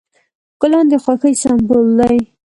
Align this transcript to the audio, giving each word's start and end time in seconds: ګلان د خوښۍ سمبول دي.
ګلان 0.61 0.85
د 0.91 0.93
خوښۍ 1.03 1.33
سمبول 1.41 1.87
دي. 1.99 2.17